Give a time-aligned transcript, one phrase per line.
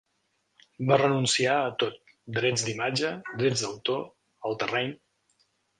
[0.91, 4.05] Va renunciar a tot: drets d'imatge, drets d'autor,
[4.51, 4.97] el terreny.